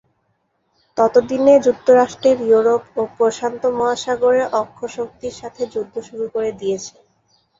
ততদিনে 0.97 1.53
যুক্তরাষ্ট্র 1.65 2.27
ইউরোপ 2.43 2.83
ও 2.95 3.11
প্রশান্ত 3.17 3.61
মহাসাগরে 3.77 4.43
অক্ষ 4.61 4.79
শক্তির 4.97 5.33
সাথে 5.33 5.61
যুদ্ধ 5.73 5.95
শুরু 6.07 6.25
করে 6.33 6.49
দিয়েছে। 6.59 6.95